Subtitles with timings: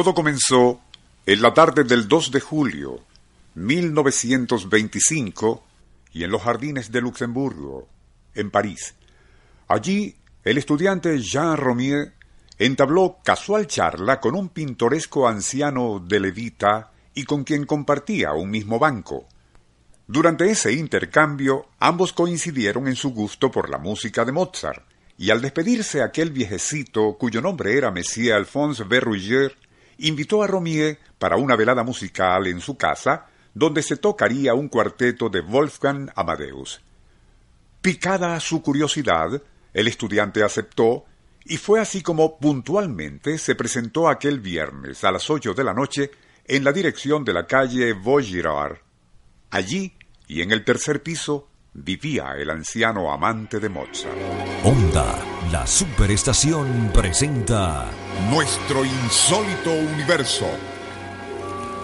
[0.00, 0.80] Todo comenzó
[1.26, 3.00] en la tarde del 2 de julio
[3.54, 5.62] 1925
[6.14, 7.86] y en los jardines de Luxemburgo,
[8.34, 8.94] en París.
[9.68, 12.14] Allí, el estudiante Jean Romier
[12.58, 18.78] entabló casual charla con un pintoresco anciano de Levita y con quien compartía un mismo
[18.78, 19.28] banco.
[20.06, 24.82] Durante ese intercambio, ambos coincidieron en su gusto por la música de Mozart,
[25.18, 29.54] y al despedirse aquel viejecito, cuyo nombre era Monsieur Alphonse Berruyer,
[30.00, 35.28] invitó a Romier para una velada musical en su casa, donde se tocaría un cuarteto
[35.28, 36.80] de Wolfgang Amadeus.
[37.80, 41.04] Picada su curiosidad, el estudiante aceptó,
[41.44, 46.10] y fue así como puntualmente se presentó aquel viernes a las ocho de la noche
[46.44, 48.78] en la dirección de la calle Vaugirard.
[49.50, 49.94] Allí,
[50.28, 54.16] y en el tercer piso, vivía el anciano amante de Mozart.
[54.64, 55.19] Onda,
[55.60, 57.90] la superestación presenta
[58.30, 60.46] Nuestro insólito universo.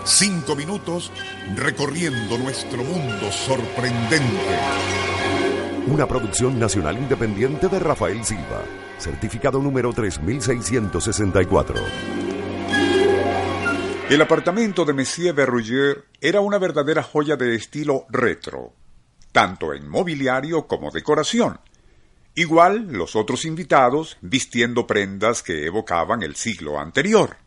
[0.02, 1.12] Cinco minutos
[1.54, 4.58] recorriendo nuestro mundo sorprendente.
[5.88, 8.62] Una producción nacional independiente de Rafael Silva,
[8.96, 11.76] certificado número 3664.
[14.08, 18.72] El apartamento de Monsieur Berruyer era una verdadera joya de estilo retro,
[19.32, 21.60] tanto en mobiliario como decoración.
[22.38, 27.38] Igual los otros invitados vistiendo prendas que evocaban el siglo anterior.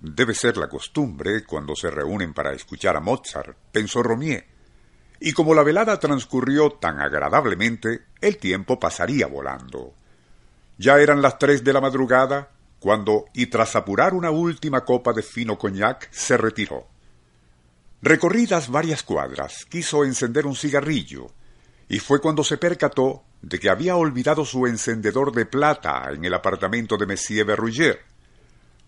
[0.00, 4.46] Debe ser la costumbre cuando se reúnen para escuchar a Mozart, pensó Romier.
[5.18, 9.94] Y como la velada transcurrió tan agradablemente, el tiempo pasaría volando.
[10.76, 15.22] Ya eran las tres de la madrugada cuando, y tras apurar una última copa de
[15.22, 16.86] fino coñac, se retiró.
[18.02, 21.28] Recorridas varias cuadras, quiso encender un cigarrillo,
[21.88, 26.34] y fue cuando se percató de que había olvidado su encendedor de plata en el
[26.34, 28.00] apartamento de Monsieur Berruyer.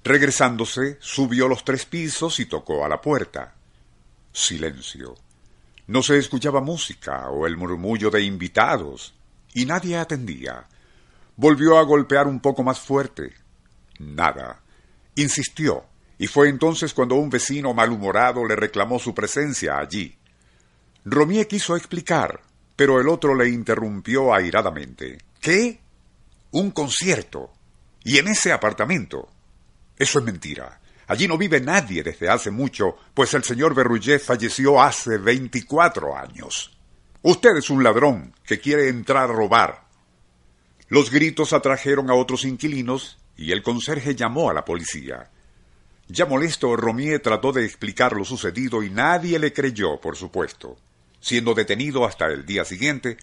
[0.02, 3.54] Regresándose, subió los tres pisos y tocó a la puerta.
[4.32, 5.14] Silencio.
[5.86, 9.14] No se escuchaba música o el murmullo de invitados,
[9.54, 10.66] y nadie atendía.
[11.36, 13.34] Volvió a golpear un poco más fuerte,
[14.00, 14.62] Nada.
[15.14, 15.84] Insistió,
[16.16, 20.16] y fue entonces cuando un vecino malhumorado le reclamó su presencia allí.
[21.04, 22.40] Romier quiso explicar,
[22.80, 25.18] pero el otro le interrumpió airadamente.
[25.38, 25.80] ¿Qué?
[26.52, 27.50] Un concierto.
[28.04, 29.28] ¿Y en ese apartamento?
[29.98, 30.80] Eso es mentira.
[31.06, 36.74] Allí no vive nadie desde hace mucho, pues el señor Berruget falleció hace veinticuatro años.
[37.20, 39.84] Usted es un ladrón que quiere entrar a robar.
[40.88, 45.28] Los gritos atrajeron a otros inquilinos y el conserje llamó a la policía.
[46.08, 50.78] Ya molesto, Romier trató de explicar lo sucedido y nadie le creyó, por supuesto,
[51.20, 53.18] siendo detenido hasta el día siguiente,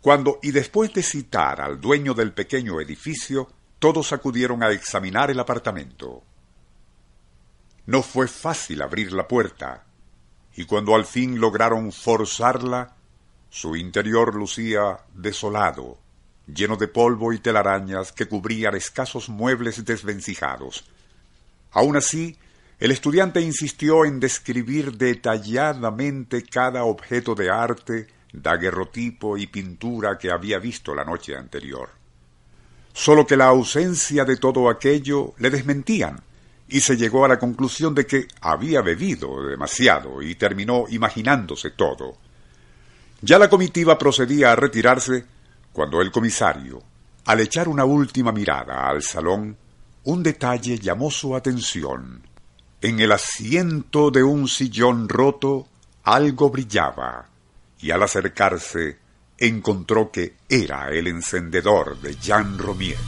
[0.00, 3.48] cuando, y después de citar al dueño del pequeño edificio,
[3.78, 6.22] todos acudieron a examinar el apartamento.
[7.86, 9.84] No fue fácil abrir la puerta,
[10.54, 12.96] y cuando al fin lograron forzarla,
[13.48, 15.98] su interior lucía desolado,
[16.46, 20.84] lleno de polvo y telarañas que cubrían escasos muebles desvencijados.
[21.70, 22.38] Aun así,
[22.82, 30.58] el estudiante insistió en describir detalladamente cada objeto de arte, daguerrotipo y pintura que había
[30.58, 31.90] visto la noche anterior.
[32.92, 36.20] Solo que la ausencia de todo aquello le desmentían,
[36.66, 42.16] y se llegó a la conclusión de que había bebido demasiado y terminó imaginándose todo.
[43.20, 45.24] Ya la comitiva procedía a retirarse
[45.72, 46.82] cuando el comisario,
[47.26, 49.56] al echar una última mirada al salón,
[50.02, 52.31] un detalle llamó su atención.
[52.84, 55.68] En el asiento de un sillón roto
[56.02, 57.28] algo brillaba,
[57.80, 58.98] y al acercarse
[59.38, 62.98] encontró que era el encendedor de Jean Romier.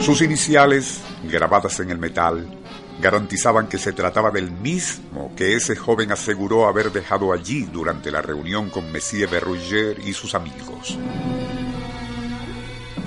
[0.00, 2.58] Sus iniciales, grabadas en el metal,
[2.98, 8.22] garantizaban que se trataba del mismo que ese joven aseguró haber dejado allí durante la
[8.22, 10.98] reunión con Monsieur Berruyer y sus amigos.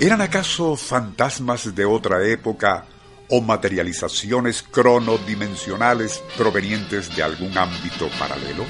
[0.02, 2.86] ¿Eran acaso fantasmas de otra época
[3.28, 8.64] o materializaciones cronodimensionales provenientes de algún ámbito paralelo?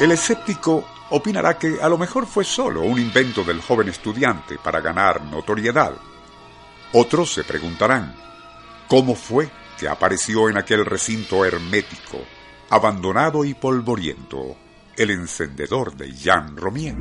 [0.00, 4.80] El escéptico opinará que a lo mejor fue solo un invento del joven estudiante para
[4.80, 5.94] ganar notoriedad.
[6.92, 8.14] Otros se preguntarán,
[8.86, 12.18] ¿cómo fue que apareció en aquel recinto hermético,
[12.70, 14.56] abandonado y polvoriento,
[15.00, 16.94] el encendedor de Jean Romier?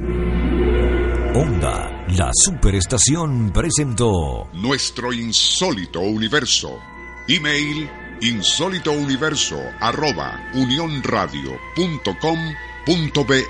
[1.36, 6.80] Onda, la superestación presentó Nuestro insólito universo.
[7.28, 7.90] Email
[8.22, 13.44] insólitouniverso arroba unionradio.com.be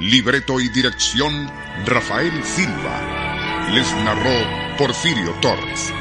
[0.00, 1.48] Libreto y dirección
[1.86, 3.68] Rafael Silva.
[3.70, 5.92] Les narró Porfirio Torres.